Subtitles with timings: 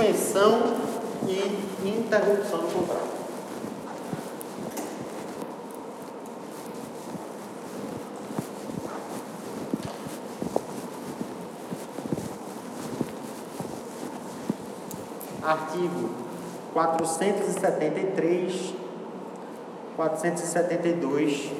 [0.00, 0.62] suspensão
[1.28, 1.36] e
[1.86, 3.20] interrupção do contrato.
[15.42, 16.10] Artigo
[16.72, 18.74] 473,
[19.96, 21.52] 472,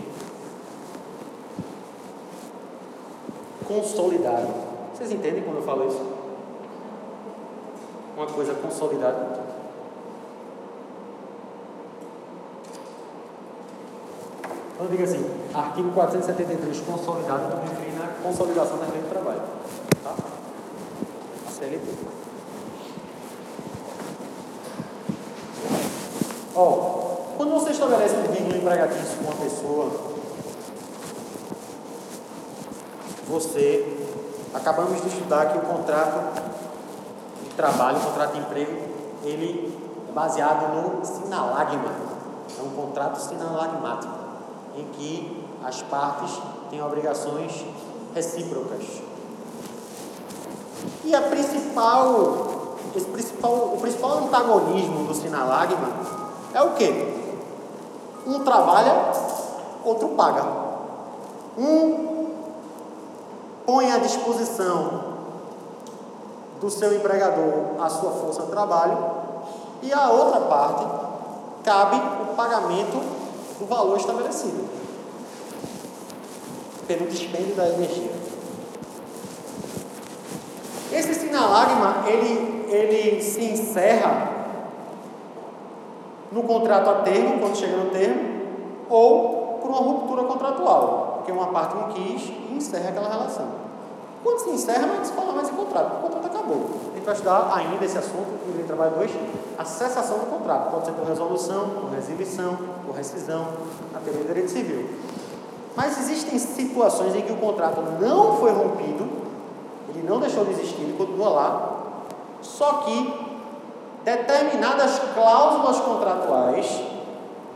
[3.66, 4.54] consolidado.
[4.95, 6.09] Vocês entendem quando eu falo isso?
[8.21, 9.31] Uma coisa consolidada.
[14.77, 19.00] Quando eu digo assim, artigo 473 consolidado, eu estou me referindo à consolidação da lei
[19.00, 19.41] do trabalho.
[20.04, 20.14] Tá?
[21.50, 21.94] CLT.
[26.55, 26.72] Ó,
[27.39, 29.91] quando você estabelece um vínculo empregatício com uma pessoa,
[33.27, 33.97] você,
[34.52, 36.50] acabamos de estudar que o contrato
[37.61, 38.73] trabalho, o contrato de emprego,
[39.23, 39.78] ele
[40.09, 41.92] é baseado no sinalagma.
[42.58, 44.14] É um contrato sinalagmático,
[44.77, 47.64] em que as partes têm obrigações
[48.14, 49.02] recíprocas.
[51.05, 55.89] E a principal, esse principal, o principal antagonismo do sinalagma
[56.55, 57.20] é o que?
[58.27, 59.12] Um trabalha,
[59.84, 60.45] outro paga.
[61.58, 62.30] Um
[63.67, 65.09] põe à disposição
[66.61, 68.98] do seu empregador a sua força de trabalho
[69.83, 70.84] e a outra parte
[71.64, 73.00] cabe o pagamento
[73.58, 74.69] do valor estabelecido
[76.86, 78.11] pelo dispêndio da energia.
[80.92, 84.28] Esse sinalagma ele, ele se encerra
[86.33, 88.41] no contrato a termo, quando chega no termo,
[88.89, 93.69] ou por uma ruptura contratual, porque uma parte não quis e encerra aquela relação.
[94.22, 96.70] Quando se encerra, não se fala mais em contrato, o contrato acabou.
[96.92, 99.10] A gente vai estudar ainda esse assunto no Direito Trabalho 2,
[99.58, 100.70] a cessação do contrato.
[100.70, 103.48] Pode ser por resolução, por resilição, por rescisão,
[103.94, 104.90] até o direito civil.
[105.74, 109.08] Mas existem situações em que o contrato não foi rompido,
[109.89, 111.77] ele não deixou de existir, ele continua lá,
[112.42, 113.30] só que
[114.05, 116.83] determinadas cláusulas contratuais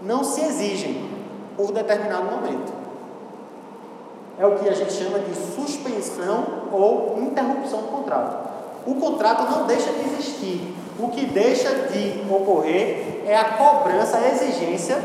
[0.01, 1.11] não se exigem
[1.57, 2.84] por determinado momento.
[4.39, 8.49] É o que a gente chama de suspensão ou interrupção do contrato.
[8.87, 10.75] O contrato não deixa de existir.
[10.99, 15.03] O que deixa de ocorrer é a cobrança, a exigência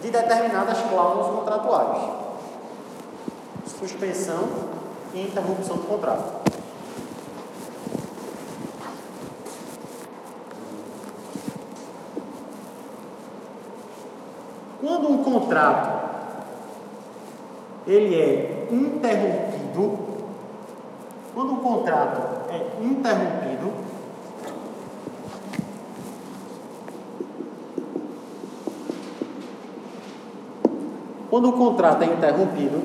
[0.00, 2.02] de determinadas cláusulas contratuais.
[3.78, 4.48] Suspensão
[5.14, 6.42] e interrupção do contrato.
[14.80, 16.02] Quando um contrato
[17.86, 19.98] ele é interrompido,
[21.34, 23.72] quando um contrato é interrompido,
[31.28, 32.82] quando o contrato é interrompido,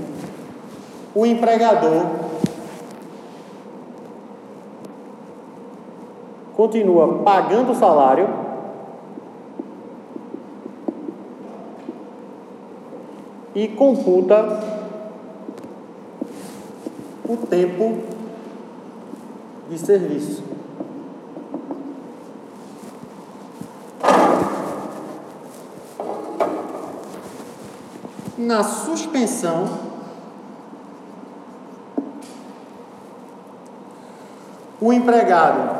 [1.16, 2.06] o empregador
[6.56, 8.28] continua pagando o salário
[13.54, 14.77] e computa
[17.28, 18.04] o tempo
[19.70, 20.44] de serviço.
[28.38, 29.68] Na suspensão,
[34.80, 35.76] o empregado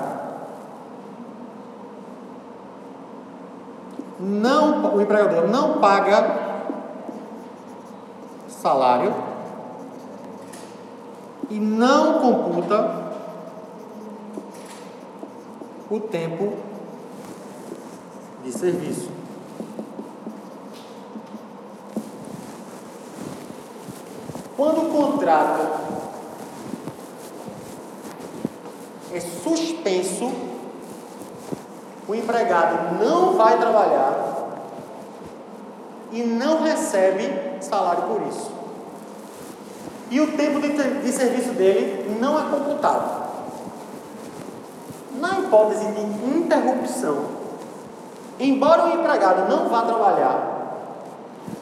[4.20, 6.48] não, o empregador não paga
[8.50, 9.37] salário
[11.50, 13.08] e não computa
[15.90, 16.54] o tempo
[18.44, 19.10] de serviço.
[24.56, 25.68] Quando o contrato
[29.14, 30.32] é suspenso,
[32.08, 34.28] o empregado não vai trabalhar
[36.12, 38.57] e não recebe salário por isso.
[40.10, 43.28] E o tempo de, de serviço dele não é computado.
[45.20, 46.02] Na hipótese de
[46.38, 47.26] interrupção,
[48.40, 50.58] embora o empregado não vá trabalhar,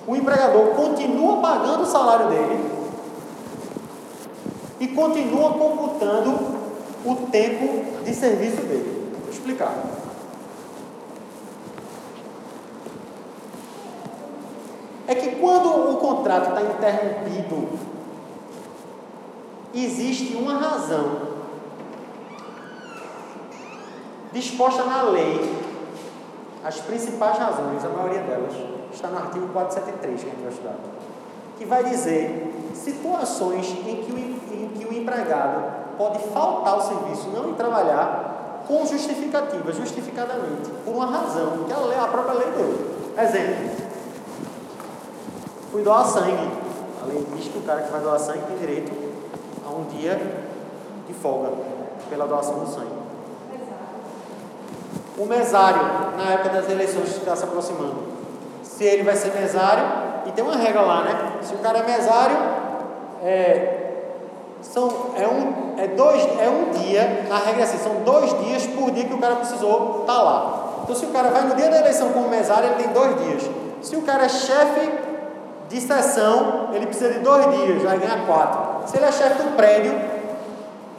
[0.07, 2.71] o empregador continua pagando o salário dele
[4.79, 6.55] e continua computando
[7.03, 9.15] o tempo de serviço dele.
[9.21, 9.73] Vou explicar.
[15.07, 17.94] É que quando o contrato está interrompido
[19.83, 21.35] existe uma razão.
[24.35, 25.57] disposta na lei,
[26.61, 28.53] as principais razões, a maioria delas,
[28.93, 30.75] está no artigo 473 que a gente vai estudar,
[31.57, 37.29] que vai dizer situações em que o, em que o empregado pode faltar ao serviço,
[37.29, 42.51] não ir trabalhar, com justificativa, justificadamente, por uma razão que a, lei, a própria lei
[42.51, 43.23] deu.
[43.23, 43.71] Exemplo,
[45.71, 46.51] fui doar sangue.
[47.01, 49.04] A lei diz que o cara que vai doar sangue tem direito
[49.75, 50.19] um dia
[51.07, 51.51] de folga
[52.09, 53.05] pela doação do sangue.
[55.17, 55.81] O mesário,
[56.17, 57.95] na época das eleições que está se aproximando,
[58.63, 59.85] se ele vai ser mesário,
[60.25, 61.37] e tem uma regra lá, né?
[61.41, 62.37] Se o cara é mesário,
[63.23, 63.85] é,
[64.61, 68.65] são, é, um, é, dois, é um dia, na regra é assim, são dois dias
[68.67, 70.65] por dia que o cara precisou estar tá lá.
[70.83, 73.49] Então, se o cara vai no dia da eleição como mesário, ele tem dois dias.
[73.81, 74.91] Se o cara é chefe
[75.69, 78.74] de sessão, ele precisa de dois dias, vai ganhar quatro.
[78.85, 79.93] Se ele é chefe do prédio,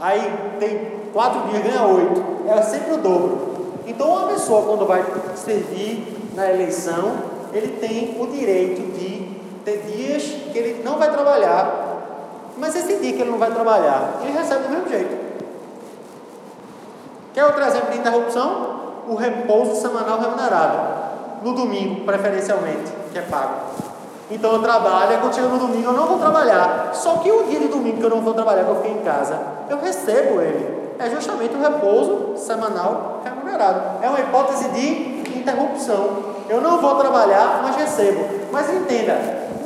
[0.00, 2.22] aí tem quatro dias, ganha oito.
[2.48, 3.56] É sempre o dobro.
[3.86, 5.04] Então, uma pessoa, quando vai
[5.34, 7.14] servir na eleição,
[7.52, 11.86] ele tem o direito de ter dias que ele não vai trabalhar
[12.56, 15.26] mas esse dia que ele não vai trabalhar, ele recebe do mesmo jeito.
[17.34, 18.76] Quer outro exemplo de interrupção?
[19.06, 20.96] O repouso semanal remunerado.
[21.42, 23.85] No domingo, preferencialmente, que é pago.
[24.30, 26.90] Então eu trabalho, e quando chega no domingo eu não vou trabalhar.
[26.92, 29.02] Só que o dia de domingo que eu não vou trabalhar, que eu fiquei em
[29.02, 29.38] casa,
[29.68, 30.94] eu recebo ele.
[30.98, 34.02] É justamente o repouso semanal remunerado.
[34.02, 36.36] É uma hipótese de interrupção.
[36.48, 38.24] Eu não vou trabalhar, mas recebo.
[38.50, 39.14] Mas entenda,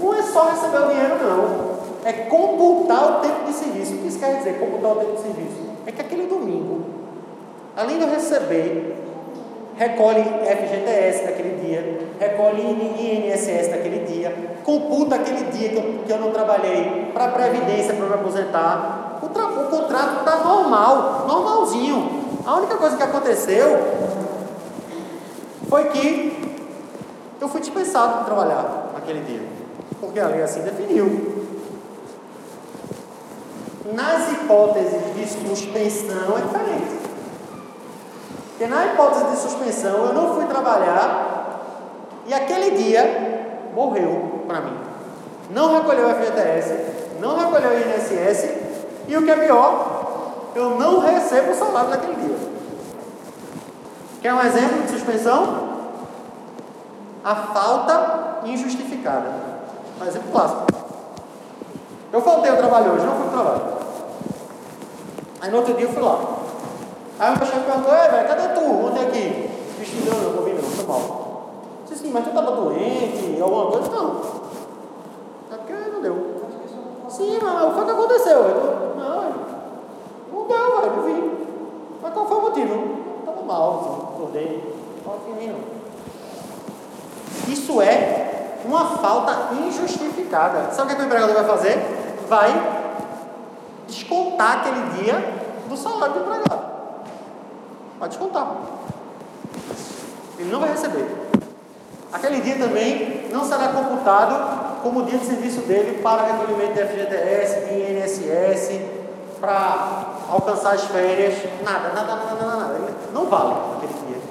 [0.01, 1.71] não é só receber o dinheiro, não
[2.05, 3.95] é computar o tempo de serviço.
[3.95, 5.61] O que isso quer dizer, computar o tempo de serviço?
[5.87, 6.85] É que aquele domingo,
[7.77, 9.00] além de eu receber,
[9.81, 16.19] recolhe FGTS daquele dia, recolhe INSS daquele dia, computa aquele dia que eu, que eu
[16.19, 19.19] não trabalhei para Previdência, para me aposentar.
[19.23, 22.21] O, o contrato está normal, normalzinho.
[22.45, 23.79] A única coisa que aconteceu
[25.67, 26.61] foi que
[27.41, 29.41] eu fui dispensado de trabalhar naquele dia,
[29.99, 31.41] porque a lei assim definiu.
[33.95, 37.10] Nas hipóteses de suspensão é diferente.
[38.61, 41.63] Porque na hipótese de suspensão eu não fui trabalhar
[42.27, 44.77] e aquele dia morreu para mim.
[45.49, 46.75] Não recolheu o FGTS,
[47.21, 48.51] não recolheu o INSS
[49.09, 52.37] e o que é pior, eu não recebo o salário daquele dia.
[54.21, 55.71] Quer um exemplo de suspensão?
[57.25, 59.33] A falta injustificada.
[59.99, 60.67] Um exemplo clássico.
[62.13, 63.63] Eu faltei ao trabalho hoje, não fui para trabalho.
[65.41, 66.40] Aí no outro dia eu fui lá.
[67.21, 68.87] Aí o meu chefe perguntou, é velho, cadê tu?
[68.87, 69.51] Ontem aqui?
[69.79, 70.99] Bicho, não, não, vou vir não, foi mal.
[70.99, 73.91] Eu disse, sim, mas tu estava doente, alguma coisa?
[73.91, 74.21] Não.
[75.53, 76.41] É porque não deu.
[77.11, 78.39] Sim, mas o que foi que aconteceu?
[78.39, 79.23] Eu, não,
[80.33, 81.31] não deu, velho, não vim.
[82.01, 82.97] Mas qual foi o motivo?
[83.21, 84.75] Estava mal, assim, acordei.
[85.05, 85.59] Não vim não.
[87.53, 90.73] Isso é uma falta injustificada.
[90.73, 91.77] Sabe o que o empregador vai fazer?
[92.27, 92.51] Vai
[93.87, 95.35] descontar aquele dia
[95.69, 96.60] do salário do empregado.
[98.01, 98.57] Vai descontar.
[100.39, 101.07] Ele não vai receber.
[102.11, 107.67] Aquele dia também não será computado como dia de serviço dele para recolhimento de FGTS,
[107.67, 108.81] de INSS,
[109.39, 111.35] para alcançar as férias.
[111.63, 112.75] Nada, nada, nada, nada, nada.
[112.75, 114.23] Ele não vale aquele dia.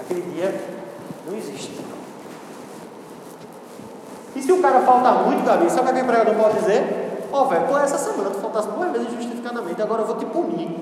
[0.00, 0.60] Aquele dia
[1.28, 1.84] não existe.
[4.36, 7.28] E se o cara falta muito, Gabi, sabe o que o empregador pode dizer?
[7.32, 10.78] Ó, oh, velho, essa semana tu faltasse duas vezes justificadamente, agora eu vou te punir.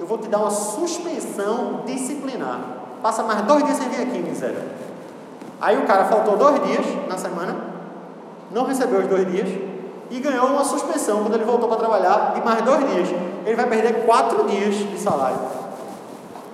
[0.00, 2.58] Eu vou te dar uma suspensão disciplinar.
[3.02, 4.66] Passa mais dois dias sem vir aqui, miséria.
[5.60, 7.54] Aí o cara faltou dois dias na semana,
[8.50, 9.46] não recebeu os dois dias
[10.10, 13.08] e ganhou uma suspensão quando ele voltou para trabalhar de mais dois dias.
[13.44, 15.38] Ele vai perder quatro dias de salário.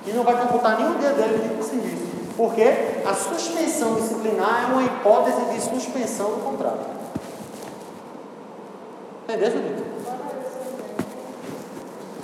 [0.05, 2.05] E não vai computar nenhum dia dele de serviço.
[2.37, 2.65] Porque
[3.07, 6.85] a suspensão disciplinar é uma hipótese de suspensão do contrato.
[9.23, 9.86] Entendeu, Judito?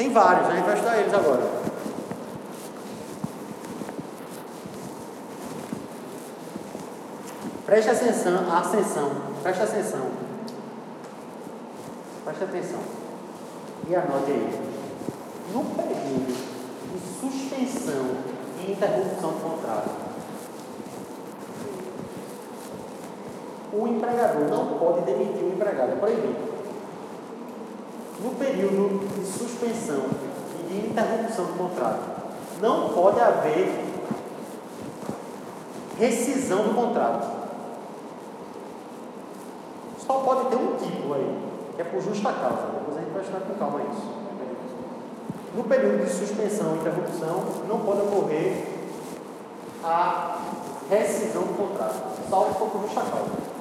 [0.02, 1.48] Tem vários, a gente vai estudar eles agora.
[7.64, 9.12] Preste atenção, atenção,
[9.44, 10.00] preste atenção.
[12.24, 12.80] Preste atenção.
[13.88, 14.60] E anote aí.
[15.52, 18.16] No período de suspensão
[18.58, 19.90] e interrupção do contrato,
[23.72, 26.51] o empregador não pode demitir o empregado, é proibido
[28.22, 30.04] no período de suspensão
[30.60, 32.02] e de interrupção do contrato,
[32.60, 33.84] não pode haver
[35.98, 37.42] rescisão do contrato.
[39.98, 41.38] Só pode ter um tipo aí,
[41.76, 42.62] que é por justa causa.
[42.74, 44.22] Depois a gente vai estudar com calma isso.
[45.56, 48.64] No período de suspensão e interrupção, não pode ocorrer
[49.84, 50.38] a
[50.88, 53.52] rescisão do contrato, salvo por justa causa.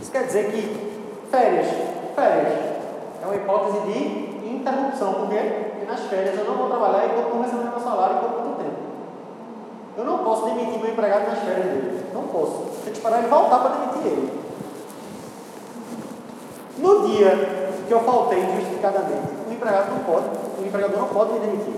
[0.00, 2.58] Isso quer dizer que férias, férias,
[3.22, 5.70] é uma hipótese de interrupção, por quê?
[5.70, 8.76] Porque nas férias eu não vou trabalhar e continuo recebendo meu salário por muito tempo.
[9.96, 12.06] Eu não posso demitir meu empregado nas férias dele.
[12.14, 12.64] Não posso.
[12.84, 14.42] Tem que esperar ele voltar para demitir ele.
[16.78, 17.30] No dia
[17.86, 20.26] que eu faltei injustificadamente, o empregado não pode,
[20.58, 21.74] o empregador não pode me demitir.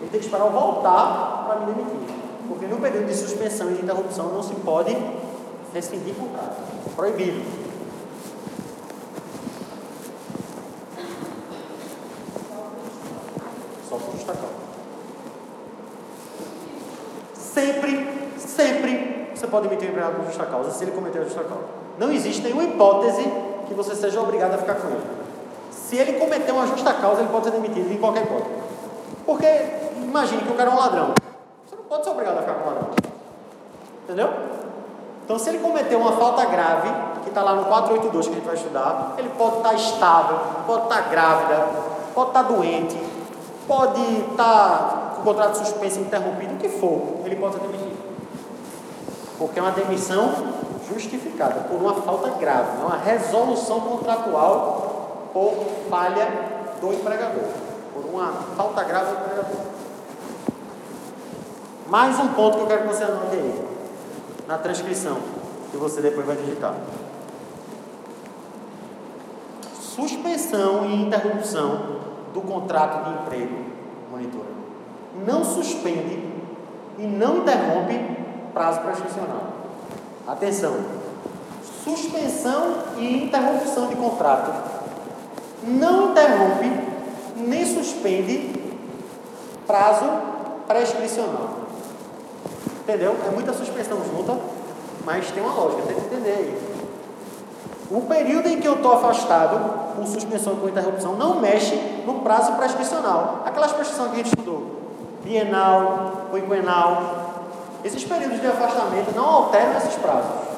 [0.00, 2.16] Ele tem que esperar eu voltar para me demitir.
[2.48, 4.96] Porque no período de suspensão e de interrupção não se pode
[5.72, 6.56] rescindir contrato.
[6.94, 7.42] Proibido.
[13.88, 14.66] Só por justa causa.
[18.56, 21.64] Sempre, você pode demitir o empregado por justa causa se ele cometer a justa causa.
[21.98, 23.22] Não existe nenhuma hipótese
[23.68, 25.02] que você seja obrigado a ficar com ele.
[25.70, 28.54] Se ele cometer uma justa causa, ele pode ser demitido em qualquer hipótese.
[29.26, 29.46] Porque,
[29.98, 31.12] imagine que o cara é um ladrão.
[31.68, 32.90] Você não pode ser obrigado a ficar com um ladrão.
[34.04, 34.30] Entendeu?
[35.26, 36.88] Então, se ele cometer uma falta grave,
[37.24, 40.38] que está lá no 482 que a gente vai estudar, ele pode estar tá estável,
[40.66, 41.66] pode estar tá grávida,
[42.14, 42.98] pode estar tá doente,
[43.68, 47.85] pode estar com o contrato suspenso interrompido, o que for, ele pode ser demitido.
[49.38, 50.32] Porque é uma demissão
[50.88, 55.54] justificada por uma falta grave, é uma resolução contratual por
[55.90, 56.28] falha
[56.80, 57.44] do empregador,
[57.92, 59.60] por uma falta grave do empregador.
[61.88, 63.64] Mais um ponto que eu quero que você anote aí,
[64.48, 65.18] na transcrição,
[65.70, 66.74] que você depois vai digitar.
[69.80, 71.96] Suspensão e interrupção
[72.32, 73.64] do contrato de emprego,
[74.10, 74.48] monitora.
[75.26, 76.22] Não suspende
[76.98, 78.25] e não interrompe
[78.56, 79.42] prazo prescricional.
[80.26, 80.76] Atenção.
[81.84, 84.50] Suspensão e interrupção de contrato
[85.62, 86.70] não interrompe
[87.36, 88.54] nem suspende
[89.66, 90.06] prazo
[90.66, 91.50] prescricional.
[92.80, 93.14] Entendeu?
[93.26, 94.38] É muita suspensão junta,
[95.04, 96.76] mas tem uma lógica, tem que entender aí.
[97.90, 102.20] O período em que eu estou afastado, com suspensão e com interrupção, não mexe no
[102.20, 103.42] prazo prescricional.
[103.44, 104.80] Aquelas prescrições que a gente estudou,
[105.22, 107.15] bienal, quinquenal,
[107.86, 110.56] esses períodos de afastamento não alteram esses prazos.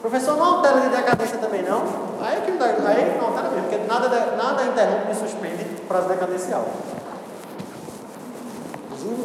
[0.00, 1.82] Professor, não altera de decadência também não?
[2.20, 6.66] Aí que não altera mesmo, porque nada, nada interrompe e suspende o prazo decadencial.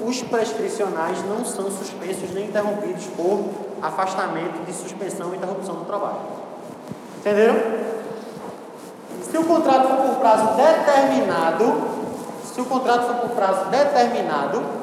[0.05, 3.43] Os prescricionais não são suspensos nem interrompidos por
[3.81, 6.19] afastamento de suspensão e interrupção do trabalho.
[7.19, 7.55] Entenderam?
[9.29, 11.73] Se o contrato for por prazo determinado,
[12.53, 14.78] se o contrato for por prazo determinado,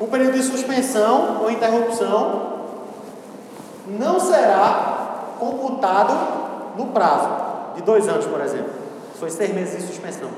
[0.00, 2.60] o período de suspensão ou interrupção
[3.86, 6.16] não será computado
[6.76, 7.28] no prazo
[7.74, 8.72] de dois anos, por exemplo.
[9.18, 10.30] Foi seis meses de suspensão.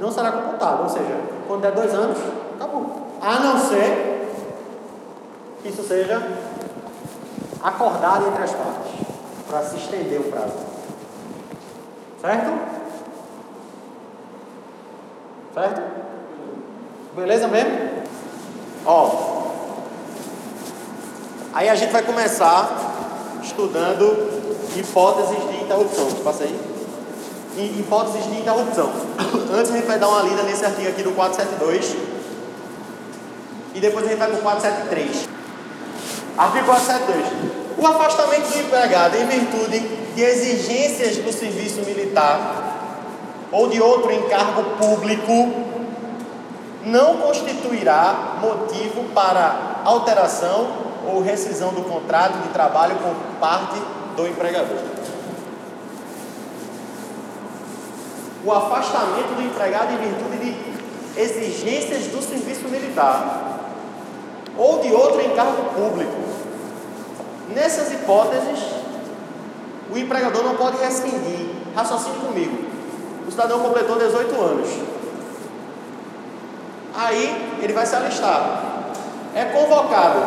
[0.00, 2.16] Não será computado, ou seja, quando der dois anos,
[2.54, 3.08] acabou.
[3.20, 4.28] A não ser
[5.60, 6.22] que isso seja
[7.62, 8.92] acordado entre as partes,
[9.48, 10.54] para se estender o prazo.
[12.20, 12.58] Certo?
[15.52, 15.82] Certo?
[17.14, 17.99] Beleza mesmo?
[18.86, 19.10] Ó,
[21.52, 24.40] aí a gente vai começar estudando
[24.76, 26.10] hipóteses de interrupção.
[26.24, 26.58] Passa aí.
[27.78, 28.90] Hipóteses de interrupção.
[29.52, 31.96] Antes a gente vai dar uma lida nesse artigo aqui do 472
[33.74, 35.28] e depois a gente vai para o 473.
[36.38, 37.60] Artigo 472.
[37.78, 39.80] O afastamento do empregado em virtude
[40.14, 45.69] de exigências do serviço militar ou de outro encargo público
[46.84, 50.68] não constituirá motivo para alteração
[51.06, 53.80] ou rescisão do contrato de trabalho por parte
[54.16, 54.78] do empregador.
[58.44, 63.60] O afastamento do empregado em virtude de exigências do serviço militar
[64.56, 66.30] ou de outro encargo público.
[67.54, 68.60] Nessas hipóteses,
[69.92, 71.50] o empregador não pode rescindir.
[71.74, 72.64] Raciocínio comigo.
[73.26, 74.89] O cidadão completou 18 anos
[77.00, 78.62] Aí ele vai se alistar.
[79.34, 80.20] É convocado.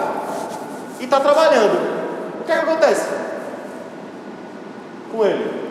[1.00, 2.42] E está trabalhando.
[2.42, 3.08] O que, é que acontece?
[5.12, 5.70] Com ele?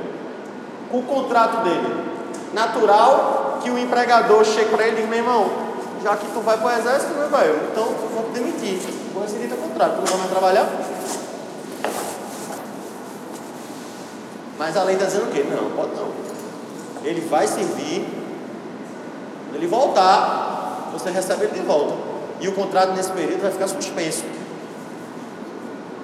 [0.93, 2.13] Com o contrato dele.
[2.55, 5.51] Natural que o empregador chegue para ele e diga, meu irmão,
[6.05, 8.79] já que tu vai para o exército, meu vai, então eu vou te demitir.
[9.13, 9.95] Vou rescindir teu contrato.
[9.95, 10.69] Tu não vai mais trabalhar?
[14.57, 15.45] Mas a lei está dizendo o quê?
[15.51, 16.13] Não, pode não.
[17.03, 18.07] Ele vai servir.
[19.47, 20.52] Quando ele voltar,
[20.93, 21.95] você recebe ele de volta.
[22.41, 24.25] E o contrato nesse período vai ficar suspenso.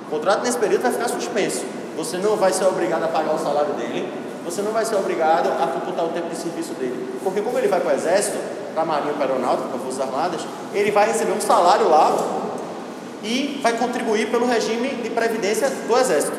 [0.06, 1.64] O contrato nesse período vai ficar suspenso.
[1.96, 4.08] você não vai ser obrigado a pagar o salário dele,
[4.44, 7.18] você não vai ser obrigado a computar o tempo de serviço dele.
[7.22, 8.38] Porque como ele vai para o exército,
[8.72, 10.40] para a Marinha, para a Aeronáutica, para as Forças Armadas,
[10.72, 12.16] ele vai receber um salário lá
[13.22, 16.36] e vai contribuir pelo regime de previdência do exército.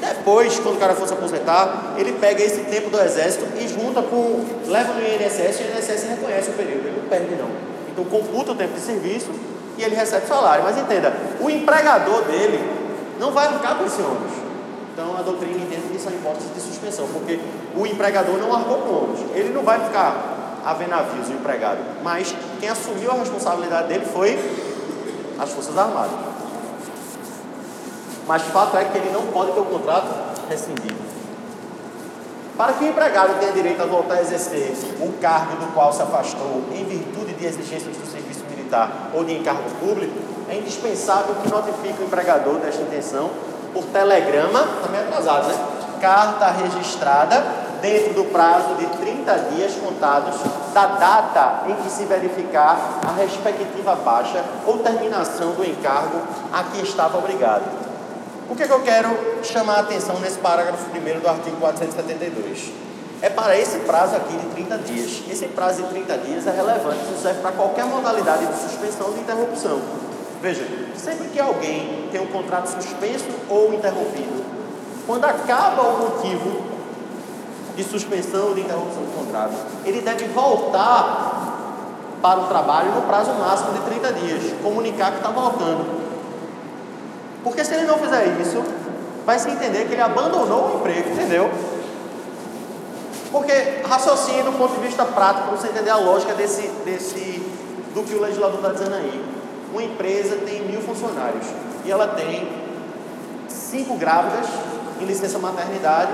[0.00, 4.02] Depois, quando o cara for se aposentar, ele pega esse tempo do exército e junta
[4.02, 4.44] com.
[4.66, 7.65] leva no INSS e o INSS reconhece o período, ele não perde não.
[7.96, 9.30] Então computa o tempo de serviço
[9.78, 10.62] e ele recebe salário.
[10.64, 12.62] Mas entenda, o empregador dele
[13.18, 14.32] não vai arcar com esse ônus.
[14.92, 17.40] Então a doutrina entende que isso é hipótese de suspensão, porque
[17.74, 19.20] o empregador não arcou com o ônus.
[19.34, 21.78] Ele não vai ficar a ver navios, o empregado.
[22.02, 24.38] Mas quem assumiu a responsabilidade dele foi
[25.38, 26.10] as Forças Armadas.
[28.26, 30.08] Mas fato é que ele não pode ter o contrato
[30.50, 31.06] rescindido.
[32.56, 36.02] Para que o empregado tenha direito a voltar a exercer o cargo do qual se
[36.02, 40.14] afastou em virtude de exigências do serviço militar ou de encargo público,
[40.48, 43.30] é indispensável que notifique o empregador desta intenção
[43.72, 45.54] por telegrama, também atrasado, né?
[46.00, 47.42] Carta registrada
[47.80, 50.34] dentro do prazo de 30 dias contados
[50.72, 56.20] da data em que se verificar a respectiva baixa ou terminação do encargo
[56.52, 57.64] a que estava obrigado.
[58.48, 59.08] O que, é que eu quero
[59.42, 62.72] chamar a atenção nesse parágrafo primeiro do artigo 472?
[63.22, 65.22] É para esse prazo aqui de 30 dias.
[65.30, 69.14] Esse prazo de 30 dias é relevante, isso serve para qualquer modalidade de suspensão ou
[69.14, 69.80] de interrupção.
[70.42, 74.44] Veja, sempre que alguém tem um contrato suspenso ou interrompido,
[75.06, 76.62] quando acaba o motivo
[77.74, 79.54] de suspensão ou de interrupção do contrato,
[79.84, 81.46] ele deve voltar
[82.20, 86.06] para o trabalho no prazo máximo de 30 dias, comunicar que está voltando.
[87.42, 88.62] Porque se ele não fizer isso,
[89.24, 91.50] vai se entender que ele abandonou o emprego, entendeu?
[93.30, 93.52] Porque
[93.86, 97.42] raciocínio do ponto de vista prático, para você entender a lógica desse, desse,
[97.94, 99.24] do que o legislador está dizendo aí.
[99.72, 101.46] Uma empresa tem mil funcionários
[101.84, 102.48] e ela tem
[103.48, 104.46] cinco grávidas
[105.00, 106.12] em licença maternidade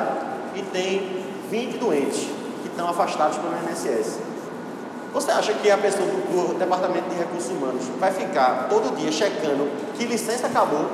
[0.54, 2.18] e tem 20 doentes
[2.62, 4.18] que estão afastados pelo INSS.
[5.12, 9.12] Você acha que a pessoa do, do Departamento de Recursos Humanos vai ficar todo dia
[9.12, 10.86] checando que licença acabou,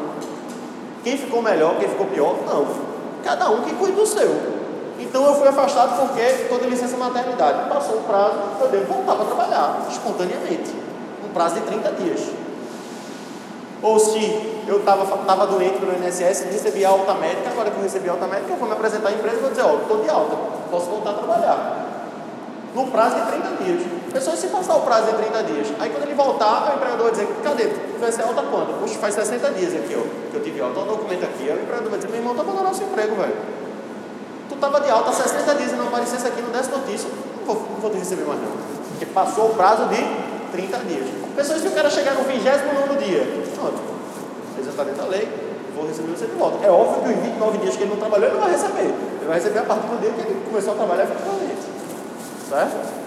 [1.05, 2.37] quem ficou melhor, quem ficou pior?
[2.45, 2.66] Não.
[3.23, 4.29] Cada um que cuida do seu.
[5.09, 7.68] Então eu fui afastado porque estou de licença maternidade.
[7.68, 10.75] Passou o prazo, eu devo voltar para trabalhar, espontaneamente.
[11.25, 12.21] Um prazo de 30 dias.
[13.83, 18.09] Ou se eu estava tava doente no INSS, recebi alta médica, agora que eu recebi
[18.09, 20.37] alta médica, eu vou me apresentar à empresa e vou dizer, ó, estou de alta,
[20.71, 21.88] posso voltar a trabalhar
[22.75, 23.83] no prazo de 30 dias.
[24.12, 25.68] Pessoas se passar o prazo de 30 dias.
[25.79, 27.64] Aí quando ele voltar, o empregador vai dizer, cadê?
[27.64, 28.81] Tu vai ser alta quando?
[28.81, 31.51] Puxa, faz 60 dias aqui, ó, que eu tive alta, o documento aqui.
[31.51, 33.37] Aí o empregador vai dizer, meu irmão, tá abandonando o seu emprego, velho.
[34.49, 37.55] Tu estava de alta 60 dias e não aparecesse aqui, no desse notícia, não vou,
[37.71, 38.53] não vou te receber mais não.
[38.91, 40.03] Porque passou o prazo de
[40.53, 41.07] 30 dias.
[41.37, 43.79] Pessoas que o cara chegar no 29 dia, pronto,
[44.57, 45.29] ele está dentro da lei,
[45.77, 46.67] vou receber você de volta.
[46.67, 48.89] É óbvio que os 29 dias que ele não trabalhou, ele não vai receber.
[48.89, 51.63] Ele vai receber a partir do dia que ele começou a trabalhar efetivamente.
[52.49, 52.99] Certo?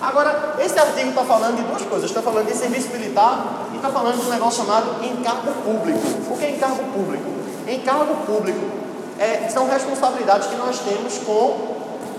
[0.00, 3.88] Agora, esse artigo está falando de duas coisas: está falando de serviço militar e está
[3.88, 6.00] falando de um negócio chamado encargo público.
[6.30, 7.24] O que é encargo público?
[7.66, 8.83] Encargo público
[9.18, 11.74] é, são responsabilidades que nós temos com,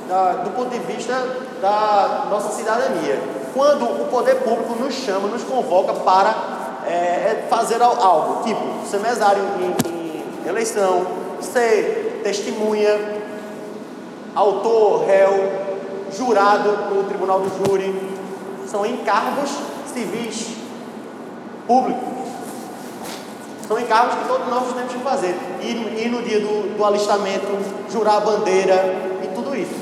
[0.07, 1.13] da, do ponto de vista
[1.61, 3.21] da nossa cidadania.
[3.53, 6.35] Quando o poder público nos chama, nos convoca para
[6.85, 11.05] é, é fazer algo, tipo ser mesário em, em eleição,
[11.41, 13.23] ser testemunha,
[14.35, 15.31] autor, réu,
[16.15, 17.93] jurado no tribunal do júri,
[18.67, 19.49] são encargos
[19.93, 20.55] civis
[21.67, 22.14] públicos.
[23.67, 25.35] São encargos que todos nós temos que fazer.
[25.61, 27.47] Ir no dia do, do alistamento,
[27.91, 28.75] jurar a bandeira
[29.23, 29.73] e tudo isso.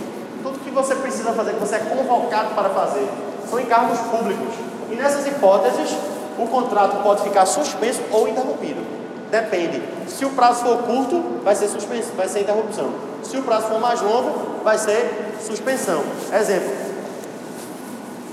[0.42, 3.08] Tudo que você precisa fazer, que você é convocado para fazer,
[3.50, 4.54] são encargos públicos.
[4.90, 5.96] E nessas hipóteses,
[6.38, 8.82] o contrato pode ficar suspenso ou interrompido.
[9.30, 9.82] Depende.
[10.08, 12.90] Se o prazo for curto, vai ser suspenso, vai ser interrupção.
[13.24, 16.04] Se o prazo for mais longo, vai ser suspensão.
[16.32, 16.72] Exemplo.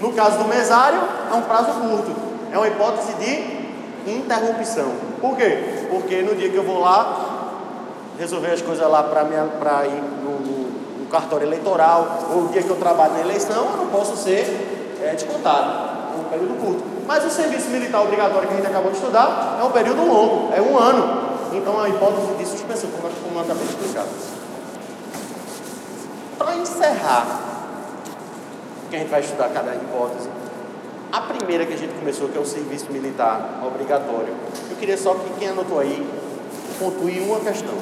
[0.00, 2.14] No caso do mesário, é um prazo curto.
[2.52, 3.59] É uma hipótese de
[4.06, 4.92] interrupção.
[5.20, 5.86] Por quê?
[5.90, 7.38] Porque no dia que eu vou lá
[8.18, 12.70] resolver as coisas lá para ir no, no, no, cartório eleitoral, ou o dia que
[12.70, 15.90] eu trabalho na eleição, eu não posso ser é, descontado.
[16.14, 16.82] É um período curto.
[17.06, 20.52] Mas o serviço militar obrigatório que a gente acabou de estudar é um período longo,
[20.54, 21.30] é um ano.
[21.52, 24.04] Então a hipótese de suspensão, como eu acabei de explicar.
[26.38, 27.40] Para encerrar,
[28.90, 30.28] que a gente vai estudar cada hipótese,
[31.12, 34.32] a primeira que a gente começou, que é o serviço militar obrigatório,
[34.70, 36.06] eu queria só que quem anotou aí
[36.78, 37.74] pontue uma questão,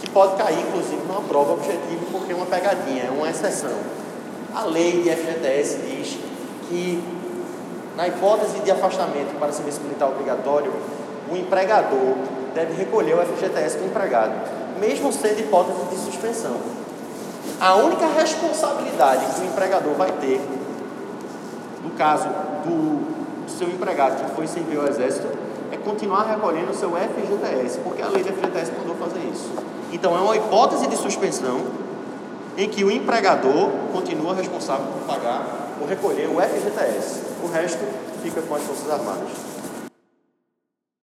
[0.00, 3.76] que pode cair, inclusive, numa prova objetiva, porque é uma pegadinha, é uma exceção.
[4.54, 6.18] A lei de FGTS diz
[6.68, 7.02] que,
[7.96, 10.72] na hipótese de afastamento para serviço militar obrigatório,
[11.30, 12.14] o empregador
[12.54, 14.32] deve recolher o FGTS do empregado,
[14.78, 16.56] mesmo sendo hipótese de suspensão.
[17.60, 20.40] A única responsabilidade que o empregador vai ter,
[21.82, 22.28] no caso
[22.64, 25.26] do seu empregado que foi servir ao Exército,
[25.72, 29.50] é continuar recolhendo o seu FGTS, porque a lei do FGTS mandou fazer isso.
[29.92, 31.60] Então é uma hipótese de suspensão
[32.56, 37.22] em que o empregador continua responsável por pagar ou recolher o FGTS.
[37.42, 37.84] O resto
[38.22, 39.28] fica com as Forças Armadas.